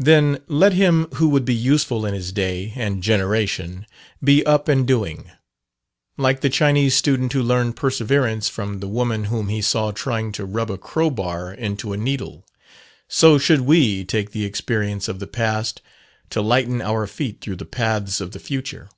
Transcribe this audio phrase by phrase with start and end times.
[0.00, 3.86] Then let him who would be useful in his day and generation
[4.20, 5.30] be up and doing.
[6.16, 10.44] Like the Chinese student who learned perseverance from the woman whom he saw trying to
[10.44, 12.44] rub a crow bar into a needle,
[13.06, 15.80] so should we take the experience of the past
[16.30, 18.88] to lighten our feet through the paths of the future.